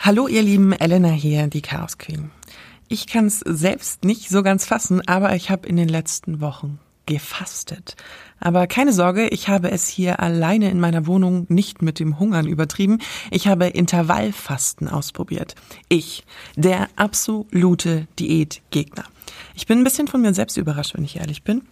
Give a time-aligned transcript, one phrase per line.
[0.00, 2.30] Hallo ihr lieben, Elena hier, die Chaos Queen.
[2.86, 6.78] Ich kann es selbst nicht so ganz fassen, aber ich habe in den letzten Wochen
[7.06, 7.96] gefastet.
[8.38, 12.46] Aber keine Sorge, ich habe es hier alleine in meiner Wohnung nicht mit dem Hungern
[12.46, 13.00] übertrieben.
[13.32, 15.56] Ich habe Intervallfasten ausprobiert.
[15.88, 19.04] Ich, der absolute Diätgegner.
[19.56, 21.62] Ich bin ein bisschen von mir selbst überrascht, wenn ich ehrlich bin.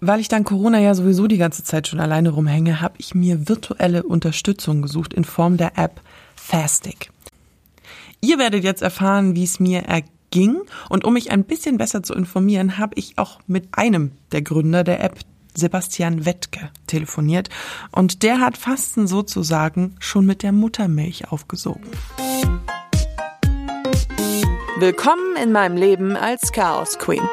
[0.00, 3.46] Weil ich dann Corona ja sowieso die ganze Zeit schon alleine rumhänge, habe ich mir
[3.46, 6.00] virtuelle Unterstützung gesucht in Form der App
[6.34, 7.10] Fastic.
[8.24, 10.60] Ihr werdet jetzt erfahren, wie es mir erging.
[10.88, 14.84] Und um mich ein bisschen besser zu informieren, habe ich auch mit einem der Gründer
[14.84, 15.18] der App,
[15.56, 17.48] Sebastian Wettke, telefoniert.
[17.90, 21.90] Und der hat Fasten sozusagen schon mit der Muttermilch aufgesogen.
[24.78, 27.28] Willkommen in meinem Leben als Chaos Queen.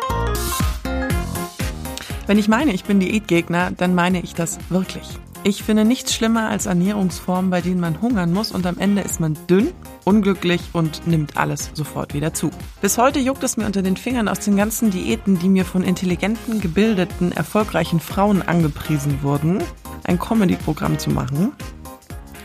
[2.26, 5.20] Wenn ich meine, ich bin Diätgegner, dann meine ich das wirklich.
[5.43, 9.21] Ich finde nichts schlimmer als Ernährungsformen, bei denen man hungern muss und am Ende ist
[9.21, 9.71] man dünn,
[10.03, 12.52] unglücklich und nimmt alles sofort wieder zu.
[12.81, 15.84] Bis heute juckt es mir unter den Fingern aus den ganzen Diäten, die mir von
[15.84, 19.63] intelligenten, gebildeten, erfolgreichen Frauen angepriesen wurden,
[20.04, 21.54] ein Comedy-Programm zu machen.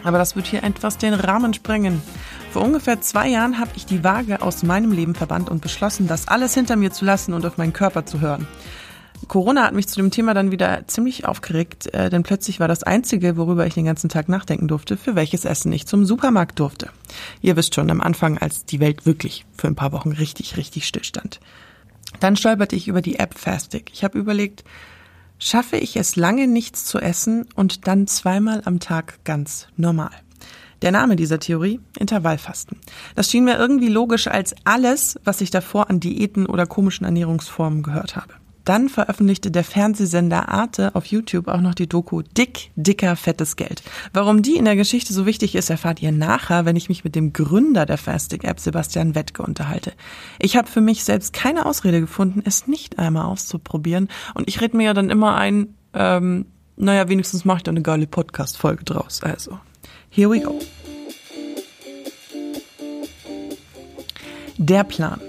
[0.04, 2.00] Aber das wird hier etwas den Rahmen sprengen.
[2.52, 6.28] Vor ungefähr zwei Jahren habe ich die Waage aus meinem Leben verbannt und beschlossen, das
[6.28, 8.46] alles hinter mir zu lassen und auf meinen Körper zu hören.
[9.28, 12.82] Corona hat mich zu dem Thema dann wieder ziemlich aufgeregt, äh, denn plötzlich war das
[12.82, 16.90] Einzige, worüber ich den ganzen Tag nachdenken durfte, für welches Essen ich zum Supermarkt durfte.
[17.40, 20.86] Ihr wisst schon, am Anfang, als die Welt wirklich für ein paar Wochen richtig, richtig
[20.86, 21.40] stillstand.
[22.20, 23.90] Dann stolperte ich über die App Fastic.
[23.92, 24.64] Ich habe überlegt,
[25.38, 30.12] schaffe ich es lange nichts zu essen und dann zweimal am Tag ganz normal.
[30.82, 31.80] Der Name dieser Theorie?
[31.98, 32.78] Intervallfasten.
[33.14, 37.82] Das schien mir irgendwie logisch als alles, was ich davor an Diäten oder komischen Ernährungsformen
[37.82, 38.34] gehört habe.
[38.64, 43.82] Dann veröffentlichte der Fernsehsender Arte auf YouTube auch noch die Doku Dick, dicker, fettes Geld.
[44.12, 47.14] Warum die in der Geschichte so wichtig ist, erfahrt ihr nachher, wenn ich mich mit
[47.14, 49.92] dem Gründer der Fastic-App, Sebastian Wettke, unterhalte.
[50.38, 54.08] Ich habe für mich selbst keine Ausrede gefunden, es nicht einmal auszuprobieren.
[54.34, 56.46] Und ich rede mir ja dann immer ein, ähm,
[56.76, 59.22] naja, wenigstens mache ich da eine geile Podcast-Folge draus.
[59.22, 59.58] Also,
[60.10, 60.58] here we go.
[64.56, 65.20] Der Plan.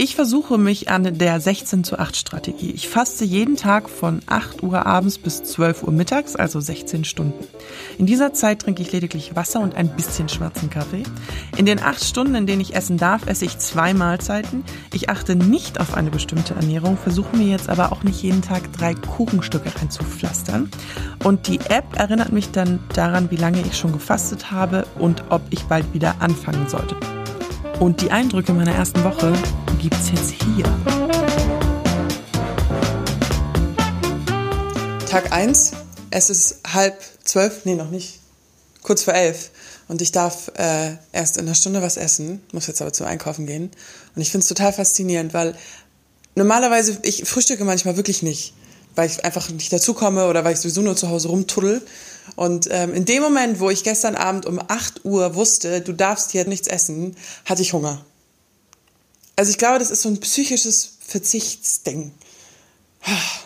[0.00, 2.70] Ich versuche mich an der 16 zu 8 Strategie.
[2.70, 7.44] Ich faste jeden Tag von 8 Uhr abends bis 12 Uhr mittags, also 16 Stunden.
[7.98, 11.02] In dieser Zeit trinke ich lediglich Wasser und ein bisschen schwarzen Kaffee.
[11.56, 14.62] In den 8 Stunden, in denen ich essen darf, esse ich zwei Mahlzeiten.
[14.94, 18.72] Ich achte nicht auf eine bestimmte Ernährung, versuche mir jetzt aber auch nicht jeden Tag
[18.74, 20.70] drei Kuchenstücke reinzupflastern.
[21.24, 25.42] Und die App erinnert mich dann daran, wie lange ich schon gefastet habe und ob
[25.50, 26.94] ich bald wieder anfangen sollte.
[27.80, 29.32] Und die Eindrücke meiner ersten Woche
[29.80, 30.64] gibt's jetzt hier.
[35.08, 35.72] Tag 1,
[36.10, 38.18] es ist halb zwölf, nee, noch nicht,
[38.82, 39.50] kurz vor elf.
[39.86, 43.46] Und ich darf äh, erst in einer Stunde was essen, muss jetzt aber zum Einkaufen
[43.46, 43.70] gehen.
[44.16, 45.54] Und ich finde es total faszinierend, weil
[46.34, 48.54] normalerweise, ich frühstücke manchmal wirklich nicht,
[48.96, 51.80] weil ich einfach nicht dazukomme oder weil ich sowieso nur zu Hause rumtuddel.
[52.36, 56.30] Und ähm, in dem Moment, wo ich gestern Abend um 8 Uhr wusste, du darfst
[56.32, 58.04] hier nichts essen, hatte ich Hunger.
[59.36, 62.12] Also ich glaube, das ist so ein psychisches Verzichtsding.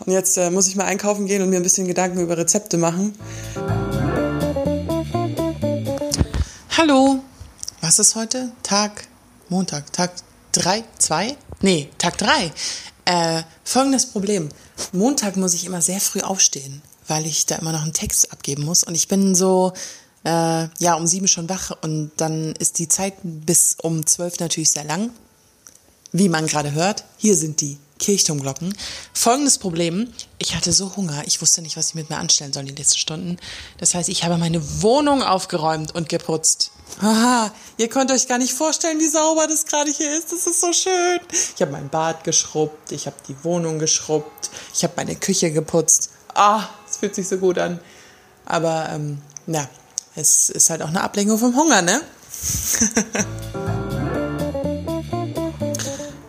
[0.07, 2.79] Und jetzt äh, muss ich mal einkaufen gehen und mir ein bisschen Gedanken über Rezepte
[2.79, 3.15] machen.
[6.77, 7.21] Hallo,
[7.81, 8.53] was ist heute?
[8.63, 9.07] Tag,
[9.49, 10.13] Montag, Tag
[10.53, 11.37] 3, 2?
[11.61, 12.53] Nee, Tag 3.
[13.05, 14.49] Äh, folgendes Problem.
[14.93, 16.83] Montag muss ich immer sehr früh aufstehen
[17.13, 18.85] weil ich da immer noch einen Text abgeben muss.
[18.85, 19.75] Und ich bin so,
[20.25, 24.71] äh, ja, um sieben schon wach und dann ist die Zeit bis um zwölf natürlich
[24.71, 25.11] sehr lang.
[26.13, 28.75] Wie man gerade hört, hier sind die Kirchturmglocken.
[29.13, 32.63] Folgendes Problem, ich hatte so Hunger, ich wusste nicht, was ich mit mir anstellen soll
[32.63, 33.37] in den letzten Stunden.
[33.77, 36.71] Das heißt, ich habe meine Wohnung aufgeräumt und geputzt.
[37.03, 40.33] Haha, ihr könnt euch gar nicht vorstellen, wie sauber das gerade hier ist.
[40.33, 41.21] Das ist so schön.
[41.55, 46.09] Ich habe mein Bad geschrubbt, ich habe die Wohnung geschrubbt, ich habe meine Küche geputzt
[46.35, 46.69] ah,
[47.03, 47.81] fühlt sich so gut an.
[48.45, 49.19] Aber ähm,
[49.49, 49.69] ja,
[50.15, 52.01] es ist halt auch eine Ablenkung vom Hunger, ne?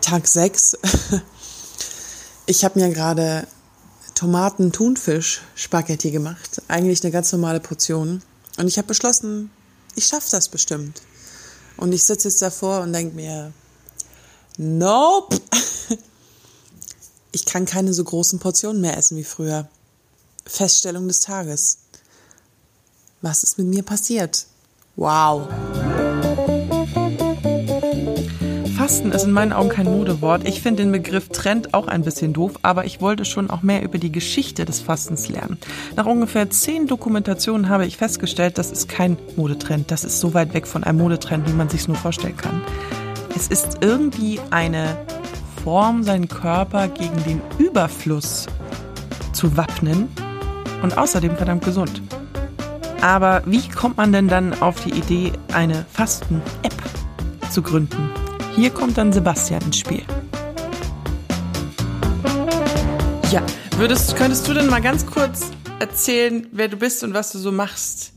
[0.00, 0.78] Tag 6.
[2.46, 3.46] Ich habe mir gerade
[4.14, 6.60] Tomaten-Thunfisch-Spaghetti gemacht.
[6.68, 8.20] Eigentlich eine ganz normale Portion.
[8.58, 9.50] Und ich habe beschlossen,
[9.94, 11.00] ich schaffe das bestimmt.
[11.78, 13.54] Und ich sitze jetzt davor und denke mir,
[14.58, 15.40] nope.
[17.32, 19.70] Ich kann keine so großen Portionen mehr essen wie früher.
[20.46, 21.78] Feststellung des Tages.
[23.22, 24.46] Was ist mit mir passiert?
[24.96, 25.48] Wow.
[28.76, 30.46] Fasten ist in meinen Augen kein Modewort.
[30.46, 33.82] Ich finde den Begriff Trend auch ein bisschen doof, aber ich wollte schon auch mehr
[33.82, 35.56] über die Geschichte des Fastens lernen.
[35.96, 39.90] Nach ungefähr zehn Dokumentationen habe ich festgestellt, das ist kein Modetrend.
[39.90, 42.60] Das ist so weit weg von einem Modetrend, wie man sich nur vorstellen kann.
[43.34, 44.98] Es ist irgendwie eine
[45.64, 48.46] Form, seinen Körper gegen den Überfluss
[49.32, 50.08] zu wappnen
[50.84, 52.02] und außerdem verdammt gesund.
[53.00, 56.74] Aber wie kommt man denn dann auf die Idee, eine Fasten-App
[57.50, 58.10] zu gründen?
[58.54, 60.02] Hier kommt dann Sebastian ins Spiel.
[63.32, 63.42] Ja,
[63.78, 65.50] würdest, könntest du denn mal ganz kurz
[65.80, 68.12] erzählen, wer du bist und was du so machst?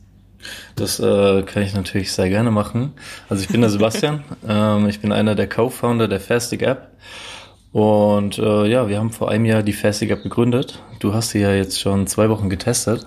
[0.75, 2.93] Das äh, kann ich natürlich sehr gerne machen.
[3.29, 4.23] Also ich bin der Sebastian.
[4.47, 6.91] ähm, ich bin einer der Co-Founder der Fastig App.
[7.77, 10.81] Und äh, ja, wir haben vor einem Jahr die Fastig App gegründet.
[10.97, 13.06] Du hast sie ja jetzt schon zwei Wochen getestet.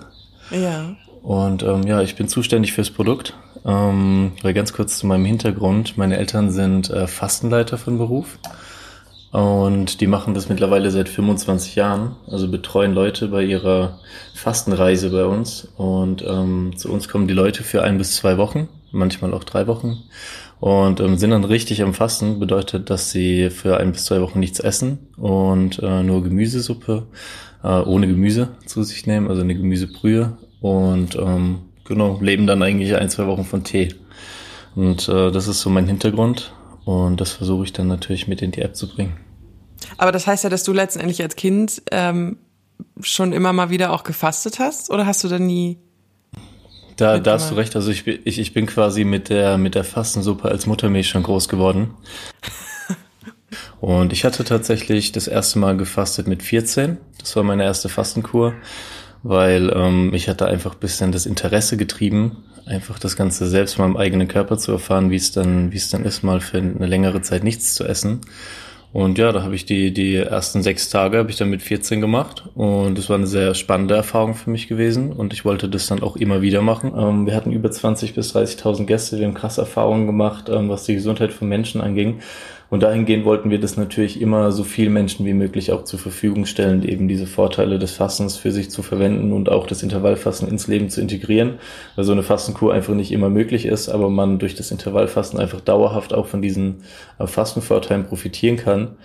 [0.49, 0.95] Ja.
[1.21, 3.33] Und ähm, ja, ich bin zuständig fürs Produkt.
[3.65, 5.97] Ähm, weil ganz kurz zu meinem Hintergrund.
[5.97, 8.39] Meine Eltern sind äh, Fastenleiter von Beruf.
[9.33, 12.15] Und die machen das mittlerweile seit 25 Jahren.
[12.27, 13.99] Also betreuen Leute bei ihrer
[14.35, 15.67] Fastenreise bei uns.
[15.75, 19.67] Und ähm, zu uns kommen die Leute für ein bis zwei Wochen, manchmal auch drei
[19.67, 19.97] Wochen.
[20.61, 22.39] Und ähm, sind dann richtig am Fasten.
[22.39, 27.07] Bedeutet, dass sie für ein bis zwei Wochen nichts essen und äh, nur Gemüsesuppe
[27.63, 32.95] äh, ohne Gemüse zu sich nehmen, also eine Gemüsebrühe und ähm, genau, leben dann eigentlich
[32.95, 33.95] ein, zwei Wochen von Tee.
[34.75, 36.53] Und äh, das ist so mein Hintergrund
[36.85, 39.17] und das versuche ich dann natürlich mit in die App zu bringen.
[39.97, 42.37] Aber das heißt ja, dass du letztendlich als Kind ähm,
[43.01, 45.79] schon immer mal wieder auch gefastet hast oder hast du da nie
[47.01, 47.75] da, da hast du recht.
[47.75, 51.49] Also ich, ich, ich bin quasi mit der, mit der Fastensuppe als Muttermilch schon groß
[51.49, 51.91] geworden.
[53.81, 56.97] Und ich hatte tatsächlich das erste Mal gefastet mit 14.
[57.19, 58.53] Das war meine erste Fastenkur
[59.23, 63.97] weil ähm, ich hatte einfach bisschen das Interesse getrieben, einfach das Ganze selbst mal im
[63.97, 67.21] eigenen Körper zu erfahren, wie es dann, wie es dann ist, mal für eine längere
[67.21, 68.21] Zeit nichts zu essen.
[68.93, 72.01] Und ja, da habe ich die, die ersten sechs Tage habe ich dann mit 14
[72.01, 72.43] gemacht.
[72.55, 75.13] Und es war eine sehr spannende Erfahrung für mich gewesen.
[75.13, 76.93] Und ich wollte das dann auch immer wieder machen.
[76.97, 80.83] Ähm, wir hatten über 20 bis 30.000 Gäste, wir haben krasse Erfahrungen gemacht, ähm, was
[80.83, 82.19] die Gesundheit von Menschen anging
[82.71, 86.45] und dahingehend wollten wir das natürlich immer so viel Menschen wie möglich auch zur Verfügung
[86.45, 90.67] stellen, eben diese Vorteile des Fastens für sich zu verwenden und auch das Intervallfasten ins
[90.67, 91.59] Leben zu integrieren,
[91.97, 95.59] weil so eine Fastenkur einfach nicht immer möglich ist, aber man durch das Intervallfasten einfach
[95.59, 96.83] dauerhaft auch von diesen
[97.19, 98.95] äh, Fastenvorteilen profitieren kann.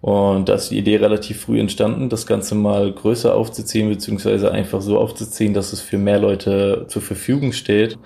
[0.00, 4.80] Und da ist die Idee relativ früh entstanden, das Ganze mal größer aufzuziehen, beziehungsweise einfach
[4.80, 7.98] so aufzuziehen, dass es für mehr Leute zur Verfügung steht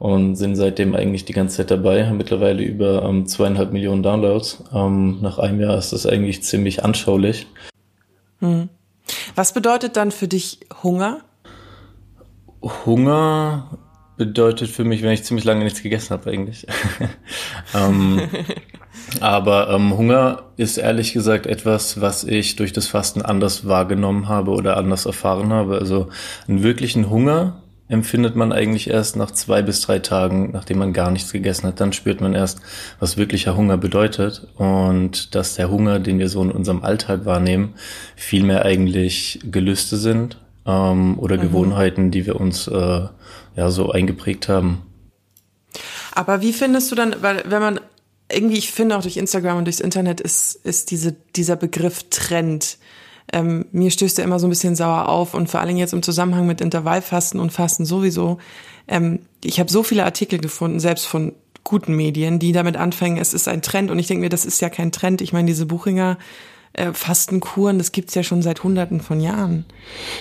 [0.00, 4.64] und sind seitdem eigentlich die ganze Zeit dabei, haben mittlerweile über ähm, zweieinhalb Millionen Downloads.
[4.74, 7.46] Ähm, nach einem Jahr ist das eigentlich ziemlich anschaulich.
[8.40, 8.68] Hm.
[9.36, 11.20] Was bedeutet dann für dich Hunger?
[12.84, 13.78] Hunger
[14.16, 16.66] bedeutet für mich, wenn ich ziemlich lange nichts gegessen habe eigentlich.
[17.74, 18.22] ähm,
[19.20, 24.50] aber ähm, Hunger ist ehrlich gesagt etwas, was ich durch das Fasten anders wahrgenommen habe
[24.50, 25.78] oder anders erfahren habe.
[25.78, 26.08] Also
[26.48, 31.10] einen wirklichen Hunger empfindet man eigentlich erst nach zwei bis drei Tagen, nachdem man gar
[31.10, 31.80] nichts gegessen hat.
[31.80, 32.60] Dann spürt man erst,
[32.98, 37.74] was wirklicher Hunger bedeutet und dass der Hunger, den wir so in unserem Alltag wahrnehmen,
[38.16, 41.42] vielmehr eigentlich Gelüste sind ähm, oder mhm.
[41.42, 43.02] Gewohnheiten, die wir uns äh,
[43.56, 44.82] ja so eingeprägt haben.
[46.12, 47.80] Aber wie findest du dann, weil wenn man
[48.36, 52.78] irgendwie, ich finde auch durch Instagram und durchs Internet ist, ist diese, dieser Begriff Trend.
[53.32, 56.02] Ähm, mir stößt er immer so ein bisschen sauer auf und vor allem jetzt im
[56.02, 58.38] Zusammenhang mit Intervallfasten und Fasten sowieso.
[58.86, 61.32] Ähm, ich habe so viele Artikel gefunden, selbst von
[61.64, 64.60] guten Medien, die damit anfangen, es ist ein Trend und ich denke mir, das ist
[64.60, 65.20] ja kein Trend.
[65.20, 66.16] Ich meine, diese Buchinger
[66.76, 69.64] äh, Fastenkuren, das gibt's ja schon seit Hunderten von Jahren.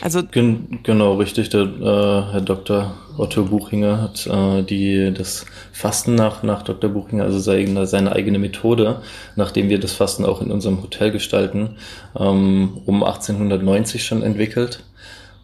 [0.02, 1.50] Also Gen genau richtig.
[1.50, 2.96] Der äh, Herr Dr.
[3.18, 6.90] Otto Buchinger hat äh, die das Fasten nach nach Dr.
[6.90, 9.02] Buchinger, also seine, seine eigene Methode,
[9.36, 11.78] nachdem wir das Fasten auch in unserem Hotel gestalten,
[12.18, 14.84] ähm, um 1890 schon entwickelt.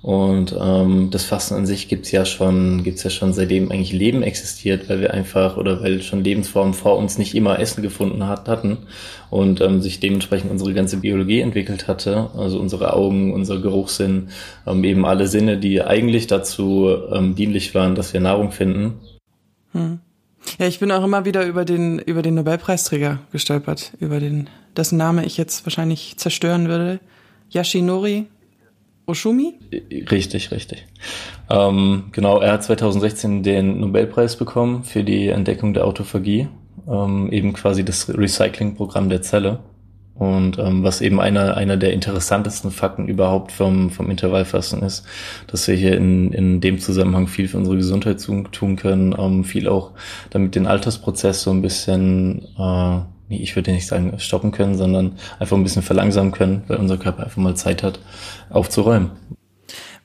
[0.01, 4.23] Und ähm, das Fasten an sich gibt's ja schon, gibt's ja schon seitdem eigentlich Leben
[4.23, 8.47] existiert, weil wir einfach oder weil schon Lebensformen vor uns nicht immer Essen gefunden hat,
[8.47, 8.79] hatten
[9.29, 14.29] und ähm, sich dementsprechend unsere ganze Biologie entwickelt hatte, also unsere Augen, unser Geruchssinn,
[14.65, 18.93] ähm, eben alle Sinne, die eigentlich dazu ähm, dienlich waren, dass wir Nahrung finden.
[19.73, 19.99] Hm.
[20.57, 24.97] Ja, ich bin auch immer wieder über den über den Nobelpreisträger gestolpert, über den dessen
[24.97, 26.99] Name ich jetzt wahrscheinlich zerstören würde,
[27.51, 28.25] Yashinori
[29.11, 29.59] Oshumi?
[30.09, 30.87] Richtig, richtig.
[31.49, 36.47] Ähm, genau, er hat 2016 den Nobelpreis bekommen für die Entdeckung der Autophagie,
[36.89, 39.59] ähm, eben quasi das Recyclingprogramm der Zelle.
[40.15, 45.03] Und ähm, was eben einer, einer der interessantesten Fakten überhaupt vom, vom Intervallfasten ist,
[45.47, 49.67] dass wir hier in, in dem Zusammenhang viel für unsere Gesundheit tun können, ähm, viel
[49.67, 49.91] auch
[50.29, 52.99] damit den Altersprozess so ein bisschen äh,
[53.31, 56.97] nee, ich würde nicht sagen stoppen können, sondern einfach ein bisschen verlangsamen können, weil unser
[56.97, 57.99] Körper einfach mal Zeit hat,
[58.49, 59.11] aufzuräumen.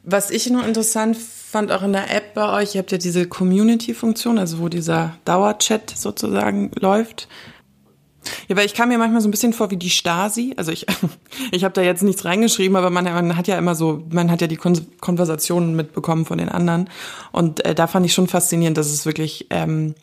[0.04, 3.26] Was ich nur interessant fand, auch in der App bei euch, ihr habt ja diese
[3.26, 7.28] Community-Funktion, also wo dieser Dauerchat sozusagen läuft.
[8.49, 10.54] Ja, weil ich kam mir manchmal so ein bisschen vor wie die Stasi.
[10.56, 10.87] Also ich,
[11.50, 14.40] ich habe da jetzt nichts reingeschrieben, aber man, man hat ja immer so, man hat
[14.40, 16.88] ja die Kon Konversationen mitbekommen von den anderen.
[17.33, 19.95] Und äh, da fand ich schon faszinierend, dass es wirklich ähm,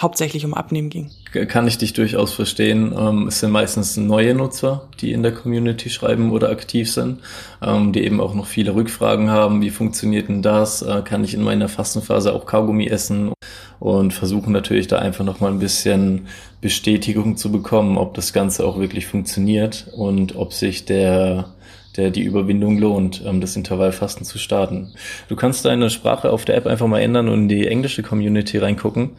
[0.00, 1.10] hauptsächlich um Abnehmen ging.
[1.48, 2.94] Kann ich dich durchaus verstehen.
[2.96, 7.20] Ähm, es sind meistens neue Nutzer, die in der Community schreiben oder aktiv sind,
[7.62, 9.62] ähm, die eben auch noch viele Rückfragen haben.
[9.62, 10.82] Wie funktioniert denn das?
[10.82, 13.32] Äh, kann ich in meiner Fastenphase auch Kaugummi essen?
[13.80, 16.28] Und versuchen natürlich da einfach noch mal ein bisschen
[16.60, 21.53] Bestätigung zu bekommen, ob das Ganze auch wirklich funktioniert und ob sich der
[21.96, 24.94] der die Überwindung lohnt, ähm, das Intervallfasten zu starten.
[25.28, 28.58] Du kannst deine Sprache auf der App einfach mal ändern und in die englische Community
[28.58, 29.10] reingucken.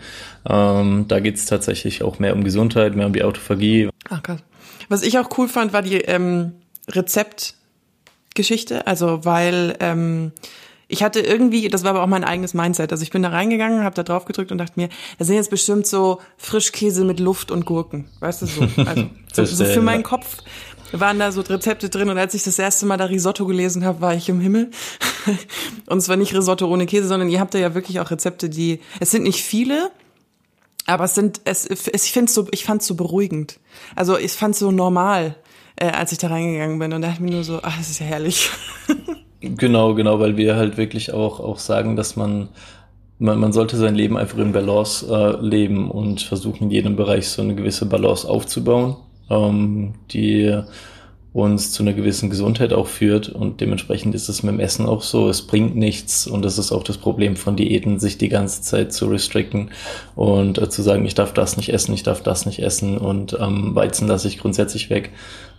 [0.48, 3.90] Ähm, da geht es tatsächlich auch mehr um Gesundheit, mehr um die Autophagie.
[4.10, 4.42] Ach krass.
[4.90, 6.54] Was ich auch cool fand, war die ähm,
[6.90, 8.86] Rezeptgeschichte.
[8.88, 10.32] Also weil ähm,
[10.88, 12.92] ich hatte irgendwie, das war aber auch mein eigenes Mindset.
[12.92, 15.50] Also ich bin da reingegangen, habe da drauf gedrückt und dachte mir, da sind jetzt
[15.50, 18.10] bestimmt so Frischkäse mit Luft und Gurken.
[18.20, 18.68] Weißt du so?
[18.86, 20.38] Also so, so für meinen Kopf
[20.92, 24.02] waren da so Rezepte drin und als ich das erste Mal da Risotto gelesen habe,
[24.02, 24.72] war ich im Himmel.
[25.88, 28.80] und zwar nicht Risotto ohne Käse, sondern ihr habt da ja wirklich auch Rezepte, die
[29.00, 29.92] es sind nicht viele,
[30.86, 33.60] aber es sind es, es ich finde so ich fand's so beruhigend.
[33.96, 35.36] Also ich fand's so normal,
[35.76, 38.06] äh, als ich da reingegangen bin und dachte mir nur so, ach, das ist ja
[38.06, 38.50] herrlich.
[39.42, 42.50] genau, genau, weil wir halt wirklich auch auch sagen, dass man
[43.18, 47.30] man, man sollte sein Leben einfach in Balance äh, leben und versuchen in jedem Bereich
[47.30, 48.98] so eine gewisse Balance aufzubauen
[49.30, 50.64] ähm, die
[51.36, 53.28] uns zu einer gewissen Gesundheit auch führt.
[53.28, 55.28] Und dementsprechend ist es mit dem Essen auch so.
[55.28, 56.28] Es bringt nichts.
[56.28, 59.72] Und das ist auch das Problem von Diäten, sich die ganze Zeit zu restricten
[60.16, 63.38] und äh, zu sagen, ich darf das nicht essen, ich darf das nicht essen und
[63.38, 65.12] ähm, Weizen lasse ich grundsätzlich weg.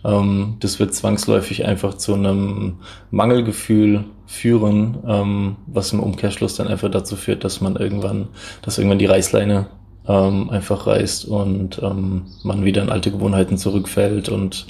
[0.03, 2.79] Ähm, das wird zwangsläufig einfach zu einem
[3.11, 8.29] Mangelgefühl führen, ähm, was im Umkehrschluss dann einfach dazu führt, dass man irgendwann,
[8.63, 9.67] dass irgendwann die Reißleine
[10.07, 14.67] ähm, einfach reißt und ähm, man wieder in alte Gewohnheiten zurückfällt und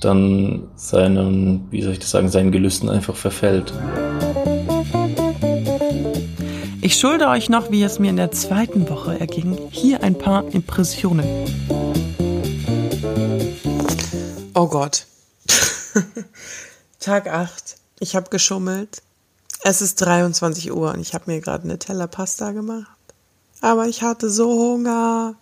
[0.00, 3.72] dann seinen, wie soll ich das sagen, seinen Gelüsten einfach verfällt.
[6.82, 10.44] Ich schulde euch noch, wie es mir in der zweiten Woche erging, hier ein paar
[10.52, 11.26] Impressionen.
[14.54, 15.06] Oh Gott.
[17.00, 17.76] Tag 8.
[17.98, 19.02] Ich habe geschummelt.
[19.64, 22.95] Es ist 23 Uhr und ich habe mir gerade eine Teller Pasta gemacht
[23.60, 25.36] aber ich hatte so Hunger.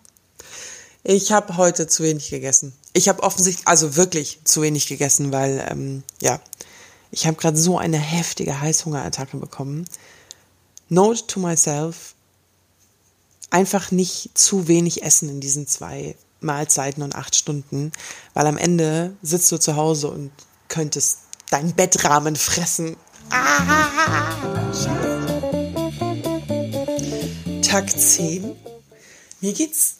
[1.03, 2.73] Ich habe heute zu wenig gegessen.
[2.93, 6.39] Ich habe offensichtlich, also wirklich zu wenig gegessen, weil, ähm, ja,
[7.11, 9.85] ich habe gerade so eine heftige Heißhungerattacke bekommen.
[10.89, 12.15] Note to myself,
[13.49, 17.91] einfach nicht zu wenig essen in diesen zwei Mahlzeiten und acht Stunden,
[18.33, 20.31] weil am Ende sitzt du zu Hause und
[20.67, 21.19] könntest
[21.49, 22.97] deinen Bettrahmen fressen.
[23.29, 25.14] Ah, Scheiße.
[27.75, 28.55] Tag 10.
[29.41, 29.95] Mir geht's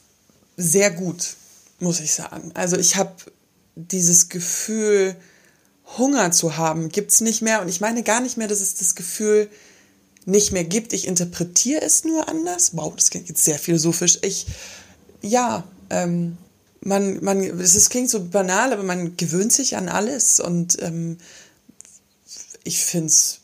[0.56, 1.36] sehr gut,
[1.82, 2.52] muss ich sagen.
[2.54, 3.12] Also ich habe
[3.76, 5.18] dieses Gefühl,
[5.98, 7.62] Hunger zu haben, gibt's nicht mehr.
[7.62, 9.50] Und ich meine gar nicht mehr, dass es das Gefühl
[10.24, 10.94] nicht mehr gibt.
[10.94, 12.78] Ich interpretiere es nur anders.
[12.78, 14.20] Wow, das klingt jetzt sehr philosophisch.
[14.22, 14.48] Ich,
[15.22, 16.38] ja, ähm,
[16.80, 21.18] man, man, es ist, klingt so banal, aber man gewöhnt sich an alles und ähm,
[22.64, 23.42] ich finde es,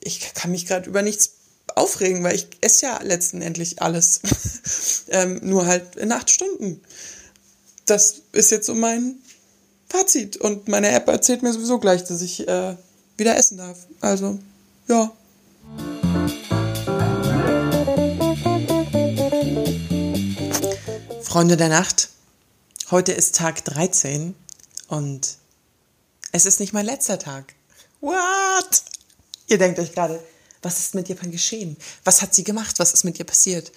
[0.00, 1.35] ich kann mich gerade über nichts
[1.76, 4.20] aufregen, weil ich esse ja letztendlich alles.
[5.08, 6.80] ähm, nur halt in acht Stunden.
[7.84, 9.16] Das ist jetzt so mein
[9.88, 10.36] Fazit.
[10.38, 12.76] Und meine App erzählt mir sowieso gleich, dass ich äh,
[13.16, 13.86] wieder essen darf.
[14.00, 14.38] Also,
[14.88, 15.12] ja.
[21.22, 22.08] Freunde der Nacht,
[22.90, 24.34] heute ist Tag 13
[24.88, 25.36] und
[26.32, 27.54] es ist nicht mein letzter Tag.
[28.00, 28.82] What?
[29.46, 30.22] Ihr denkt euch gerade,
[30.66, 31.76] was ist mit ihr geschehen?
[32.02, 32.80] Was hat sie gemacht?
[32.80, 33.70] Was ist mit ihr passiert?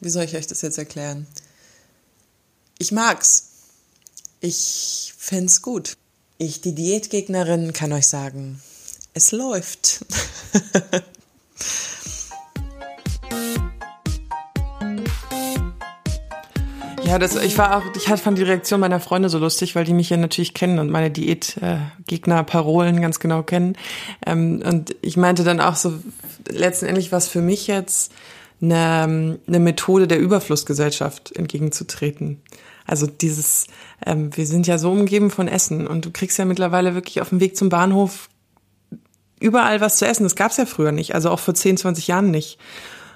[0.00, 1.26] Wie soll ich euch das jetzt erklären?
[2.78, 3.48] Ich mag's.
[4.40, 5.96] Ich find's gut.
[6.38, 8.62] Ich, die Diätgegnerin, kann euch sagen,
[9.14, 10.04] es läuft.
[17.08, 19.94] Ja, das, ich war auch, ich fand die Reaktion meiner Freunde so lustig, weil die
[19.94, 23.78] mich ja natürlich kennen und meine Diätgegner-Parolen ganz genau kennen.
[24.26, 25.94] Ähm, und ich meinte dann auch so,
[26.50, 28.12] letztendlich was für mich jetzt
[28.60, 32.42] eine, eine Methode der Überflussgesellschaft entgegenzutreten.
[32.84, 33.68] Also dieses,
[34.04, 37.30] ähm, wir sind ja so umgeben von Essen und du kriegst ja mittlerweile wirklich auf
[37.30, 38.28] dem Weg zum Bahnhof
[39.40, 40.24] überall was zu essen.
[40.24, 42.58] Das gab's ja früher nicht, also auch vor 10, 20 Jahren nicht.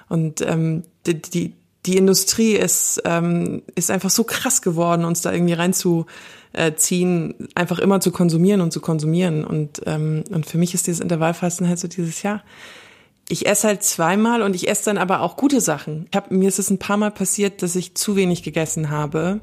[0.09, 1.53] Und ähm, die, die
[1.85, 7.99] die Industrie ist, ähm, ist einfach so krass geworden, uns da irgendwie reinzuziehen, einfach immer
[7.99, 9.43] zu konsumieren und zu konsumieren.
[9.43, 12.43] Und, ähm, und für mich ist dieses Intervallfasten halt so dieses Jahr.
[13.29, 16.07] Ich esse halt zweimal und ich esse dann aber auch gute Sachen.
[16.11, 19.39] Ich hab, mir ist es ein paar Mal passiert, dass ich zu wenig gegessen habe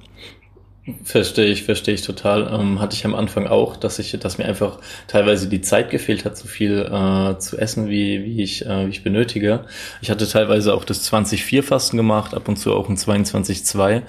[1.05, 2.51] Verstehe ich, verstehe ich total.
[2.53, 6.25] Ähm, hatte ich am Anfang auch, dass ich, dass mir einfach teilweise die Zeit gefehlt
[6.25, 9.67] hat, so viel äh, zu essen, wie, wie ich, äh, wie ich benötige.
[10.01, 14.03] Ich hatte teilweise auch das 20-4-Fasten gemacht, ab und zu auch ein 22-2.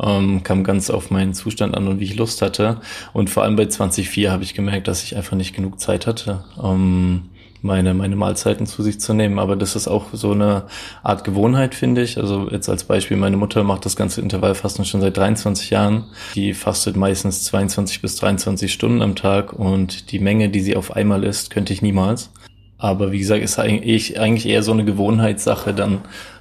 [0.00, 2.82] Ähm, kam ganz auf meinen Zustand an und wie ich Lust hatte.
[3.14, 6.44] Und vor allem bei 20-4 habe ich gemerkt, dass ich einfach nicht genug Zeit hatte.
[6.62, 7.30] Ähm,
[7.62, 9.38] meine, meine Mahlzeiten zu sich zu nehmen.
[9.38, 10.64] Aber das ist auch so eine
[11.02, 12.18] Art Gewohnheit, finde ich.
[12.18, 16.04] Also jetzt als Beispiel, meine Mutter macht das ganze Intervallfasten schon seit 23 Jahren.
[16.34, 20.94] Die fastet meistens 22 bis 23 Stunden am Tag und die Menge, die sie auf
[20.94, 22.30] einmal isst, könnte ich niemals.
[22.78, 25.98] Aber wie gesagt, ist eigentlich, eigentlich eher so eine Gewohnheitssache, dann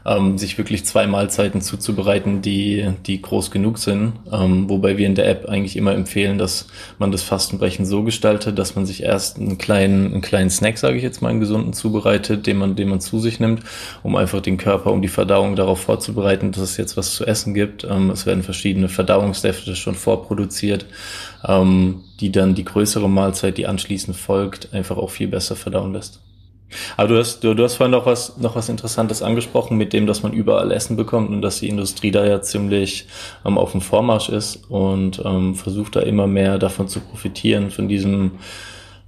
[0.08, 4.14] ähm, sich wirklich zwei Mahlzeiten zuzubereiten, die, die groß genug sind.
[4.32, 8.58] Ähm, wobei wir in der App eigentlich immer empfehlen, dass man das Fastenbrechen so gestaltet,
[8.58, 11.74] dass man sich erst einen kleinen, einen kleinen Snack, sage ich jetzt mal, einen gesunden
[11.74, 13.64] zubereitet, den man, den man zu sich nimmt,
[14.02, 17.54] um einfach den Körper, um die Verdauung darauf vorzubereiten, dass es jetzt was zu essen
[17.54, 17.84] gibt.
[17.84, 20.86] Ähm, es werden verschiedene Verdauungssäfte schon vorproduziert,
[21.46, 26.22] ähm, die dann die größere Mahlzeit, die anschließend folgt, einfach auch viel besser verdauen lässt.
[26.98, 30.06] Aber du hast, du, du hast vorhin noch was, noch was Interessantes angesprochen mit dem,
[30.08, 33.08] dass man überall Essen bekommt und dass die Industrie da ja ziemlich
[33.46, 37.88] ähm, auf dem Vormarsch ist und ähm, versucht da immer mehr davon zu profitieren, von
[37.88, 38.32] diesem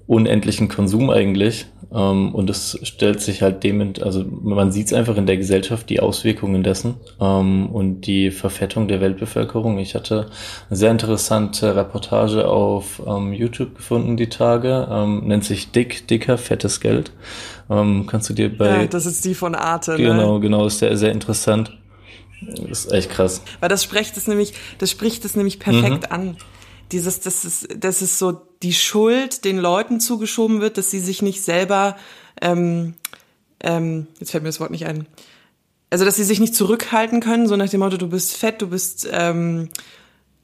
[0.07, 1.67] unendlichen Konsum eigentlich.
[1.91, 5.89] Ähm, und es stellt sich halt dem, also man sieht es einfach in der Gesellschaft,
[5.89, 9.79] die Auswirkungen dessen ähm, und die Verfettung der Weltbevölkerung.
[9.79, 10.29] Ich hatte
[10.69, 16.37] eine sehr interessante Reportage auf ähm, YouTube gefunden die Tage, ähm, nennt sich Dick, dicker,
[16.37, 17.11] fettes Geld.
[17.69, 18.81] Ähm, kannst du dir bei...
[18.81, 19.97] Ja, das ist die von Arte.
[19.97, 20.39] Genau, ne?
[20.41, 21.75] genau, ist sehr, sehr interessant.
[22.41, 23.41] Das ist echt krass.
[23.59, 26.15] Weil das spricht es nämlich, das spricht es nämlich perfekt mhm.
[26.15, 26.37] an
[26.91, 31.21] dieses, das ist, das ist so die Schuld den Leuten zugeschoben wird, dass sie sich
[31.21, 31.95] nicht selber,
[32.41, 32.93] ähm,
[33.61, 35.05] ähm, jetzt fällt mir das Wort nicht ein,
[35.89, 38.67] also dass sie sich nicht zurückhalten können, so nach dem Motto, du bist fett, du
[38.67, 39.69] bist ähm,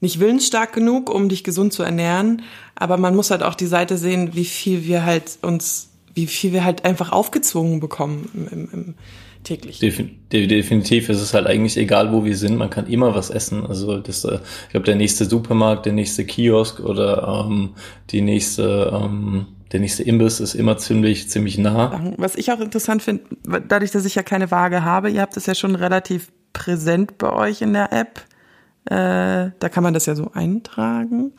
[0.00, 2.42] nicht willensstark genug, um dich gesund zu ernähren,
[2.74, 6.52] aber man muss halt auch die Seite sehen, wie viel wir halt uns, wie viel
[6.52, 8.94] wir halt einfach aufgezwungen bekommen im, im, im
[9.46, 9.78] täglich.
[9.78, 13.64] definitiv ist es halt eigentlich egal, wo wir sind, man kann immer was essen.
[13.66, 17.74] Also das, äh, ich glaube, der nächste Supermarkt, der nächste Kiosk oder ähm,
[18.10, 22.12] die nächste ähm, der nächste Imbiss ist immer ziemlich, ziemlich nah.
[22.16, 23.24] Was ich auch interessant finde,
[23.68, 27.32] dadurch, dass ich ja keine Waage habe, ihr habt es ja schon relativ präsent bei
[27.32, 28.20] euch in der App.
[28.84, 31.32] Äh, da kann man das ja so eintragen.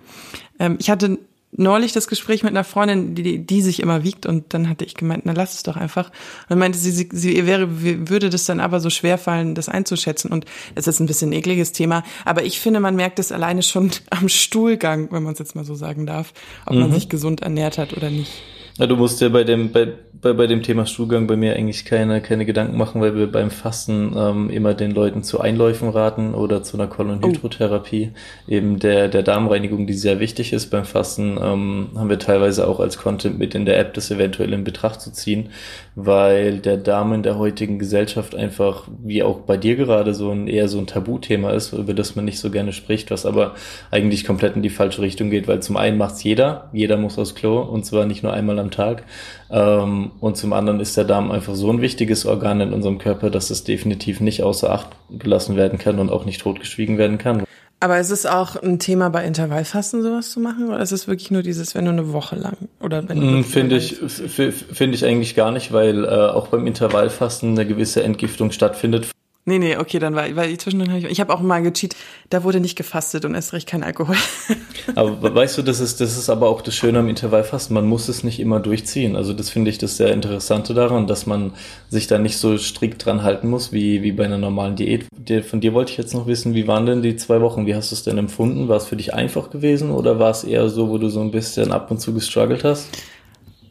[0.60, 1.20] Ähm, ich hatte
[1.58, 4.93] neulich das Gespräch mit einer Freundin, die, die sich immer wiegt und dann hatte ich
[4.93, 6.08] gemeint, na lass es doch einfach.
[6.08, 9.67] Und dann meinte sie, sie, sie wäre, würde das dann aber so schwer fallen, das
[9.67, 13.32] einzuschätzen und es ist ein bisschen ein ekliges Thema, aber ich finde, man merkt es
[13.32, 16.34] alleine schon am Stuhlgang, wenn man es jetzt mal so sagen darf,
[16.65, 16.82] ob mhm.
[16.82, 18.32] man sich gesund ernährt hat oder nicht.
[18.80, 19.88] Ja, du musst ja bei dem, bei,
[20.22, 23.50] bei, bei dem Thema Stuhlgang bei mir eigentlich keine, keine Gedanken machen, weil wir beim
[23.50, 28.52] Fasten ähm, immer den Leuten zu Einläufen raten oder zu einer Kolonhydrotherapie, oh.
[28.52, 32.80] eben der, der Darmreinigung, die sehr wichtig ist beim Fasten, ähm, haben wir teilweise auch
[32.80, 35.50] als Content mit in der App, das eventuell in Betracht zu ziehen,
[35.96, 40.48] weil der Darm in der heutigen Gesellschaft einfach, wie auch bei dir gerade, so ein
[40.48, 43.56] eher so ein Tabuthema ist, über das man nicht so gerne spricht, was aber
[43.90, 47.34] eigentlich komplett in die falsche Richtung geht, weil zum einen macht's jeder, jeder muss aufs
[47.34, 49.03] Klo und zwar nicht nur einmal am am Tag.
[49.49, 53.30] Ähm, und zum anderen ist der Darm einfach so ein wichtiges Organ in unserem Körper,
[53.30, 57.43] dass es definitiv nicht außer Acht gelassen werden kann und auch nicht totgeschwiegen werden kann.
[57.80, 61.30] Aber ist es auch ein Thema bei Intervallfasten sowas zu machen oder ist es wirklich
[61.30, 65.36] nur dieses, wenn du eine Woche lang oder wenn mm, Finde ich, finde ich eigentlich
[65.36, 69.12] gar nicht, weil äh, auch beim Intervallfasten eine gewisse Entgiftung stattfindet.
[69.50, 71.96] Nee, nee, okay, dann war, weil ich zwischendurch habe ich, ich habe auch mal gecheat,
[72.30, 74.18] da wurde nicht gefastet und erst recht kein Alkohol.
[74.96, 78.10] aber weißt du, das ist, das ist aber auch das Schöne am Intervallfasten, man muss
[78.10, 79.16] es nicht immer durchziehen.
[79.16, 81.54] Also das finde ich das sehr Interessante daran, dass man
[81.88, 85.06] sich da nicht so strikt dran halten muss, wie, wie bei einer normalen Diät.
[85.50, 87.66] Von dir wollte ich jetzt noch wissen, wie waren denn die zwei Wochen?
[87.66, 88.68] Wie hast du es denn empfunden?
[88.68, 91.32] War es für dich einfach gewesen oder war es eher so, wo du so ein
[91.32, 92.90] bisschen ab und zu gestruggelt hast?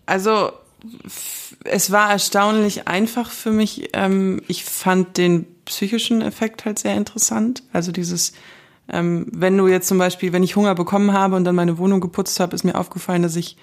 [0.07, 0.53] Also
[1.65, 3.91] es war erstaunlich einfach für mich.
[3.93, 7.63] Ähm, ich fand den psychischen Effekt halt sehr interessant.
[7.73, 8.33] Also dieses,
[8.89, 12.01] ähm, wenn du jetzt zum Beispiel, wenn ich Hunger bekommen habe und dann meine Wohnung
[12.01, 13.57] geputzt habe, ist mir aufgefallen, dass ich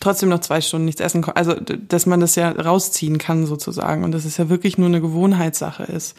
[0.00, 1.36] trotzdem noch zwei Stunden nichts essen kann.
[1.36, 5.00] Also, dass man das ja rausziehen kann sozusagen und dass es ja wirklich nur eine
[5.00, 6.16] Gewohnheitssache ist.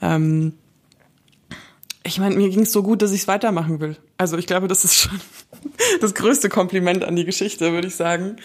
[0.00, 0.54] Ähm,
[2.04, 3.96] ich meine, mir ging es so gut, dass ich es weitermachen will.
[4.18, 5.20] Also ich glaube, das ist schon
[6.00, 8.36] das größte Kompliment an die Geschichte, würde ich sagen.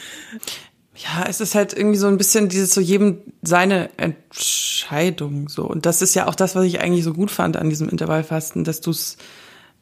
[0.98, 5.64] Ja, es ist halt irgendwie so ein bisschen dieses so jedem seine Entscheidung so.
[5.64, 8.64] Und das ist ja auch das, was ich eigentlich so gut fand an diesem Intervallfasten,
[8.64, 9.18] dass du es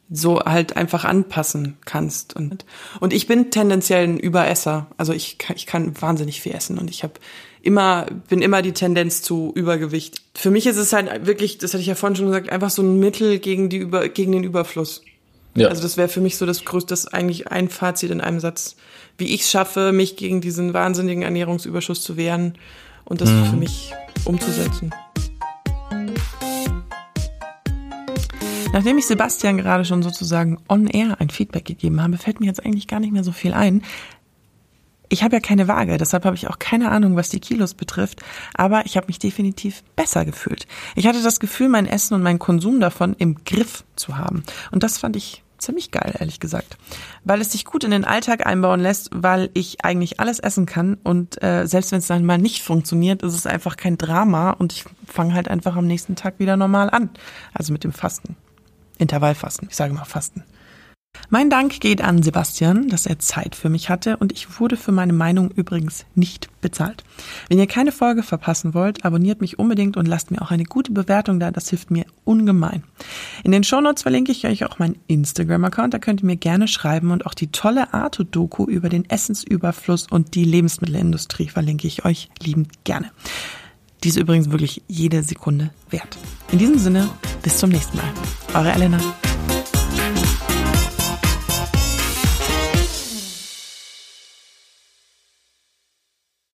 [0.10, 2.36] so halt einfach anpassen kannst.
[2.36, 2.65] Und,
[2.99, 4.88] und ich bin tendenziell ein Überesser.
[4.97, 7.13] Also ich kann, ich kann wahnsinnig viel essen und ich habe
[7.62, 10.21] immer, bin immer die Tendenz zu Übergewicht.
[10.36, 12.84] Für mich ist es halt wirklich, das hatte ich ja vorhin schon gesagt, einfach so
[12.84, 15.01] ein Mittel gegen die Über, gegen den Überfluss.
[15.55, 15.69] Ja.
[15.69, 18.75] Also das wäre für mich so das größte, das eigentlich ein Fazit in einem Satz,
[19.17, 22.57] wie ich es schaffe, mich gegen diesen wahnsinnigen Ernährungsüberschuss zu wehren
[23.05, 23.45] und das mhm.
[23.45, 23.93] für mich
[24.25, 24.93] umzusetzen.
[28.73, 32.65] Nachdem ich Sebastian gerade schon sozusagen on air ein Feedback gegeben habe, fällt mir jetzt
[32.65, 33.83] eigentlich gar nicht mehr so viel ein.
[35.07, 38.21] Ich habe ja keine Waage, deshalb habe ich auch keine Ahnung, was die Kilos betrifft,
[38.53, 40.67] aber ich habe mich definitiv besser gefühlt.
[40.95, 44.43] Ich hatte das Gefühl, mein Essen und mein Konsum davon im Griff zu haben.
[44.71, 46.78] Und das fand ich ziemlich geil, ehrlich gesagt.
[47.23, 50.97] Weil es sich gut in den Alltag einbauen lässt, weil ich eigentlich alles essen kann
[51.04, 54.73] und äh, selbst wenn es dann mal nicht funktioniert, ist es einfach kein Drama und
[54.73, 57.10] ich fange halt einfach am nächsten Tag wieder normal an.
[57.54, 58.36] Also mit dem Fasten.
[58.97, 59.67] Intervallfasten.
[59.69, 60.43] Ich sage mal Fasten.
[61.30, 64.91] Mein Dank geht an Sebastian, dass er Zeit für mich hatte und ich wurde für
[64.91, 67.04] meine Meinung übrigens nicht bezahlt.
[67.49, 70.91] Wenn ihr keine Folge verpassen wollt, abonniert mich unbedingt und lasst mir auch eine gute
[70.91, 72.84] Bewertung da, das hilft mir ungemein.
[73.43, 77.12] In den Shownotes verlinke ich euch auch meinen Instagram-Account, da könnt ihr mir gerne schreiben
[77.12, 82.84] und auch die tolle Arte-Doku über den Essensüberfluss und die Lebensmittelindustrie verlinke ich euch liebend
[82.84, 83.12] gerne.
[84.04, 86.17] Die ist übrigens wirklich jede Sekunde wert.
[86.51, 87.10] In diesem Sinne,
[87.41, 88.06] bis zum nächsten Mal.
[88.54, 88.99] Eure Elena.